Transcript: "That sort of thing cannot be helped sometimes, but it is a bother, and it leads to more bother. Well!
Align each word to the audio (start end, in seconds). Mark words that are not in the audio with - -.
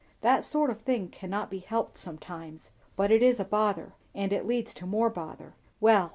"That 0.21 0.43
sort 0.43 0.71
of 0.71 0.81
thing 0.81 1.09
cannot 1.09 1.51
be 1.51 1.59
helped 1.59 1.95
sometimes, 1.95 2.71
but 2.95 3.11
it 3.11 3.21
is 3.21 3.39
a 3.39 3.45
bother, 3.45 3.93
and 4.15 4.33
it 4.33 4.47
leads 4.47 4.73
to 4.73 4.87
more 4.87 5.11
bother. 5.11 5.53
Well! 5.79 6.09